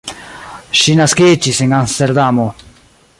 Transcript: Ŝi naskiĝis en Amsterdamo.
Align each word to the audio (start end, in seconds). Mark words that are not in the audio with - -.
Ŝi 0.83 0.95
naskiĝis 1.01 1.61
en 1.67 1.77
Amsterdamo. 1.81 2.51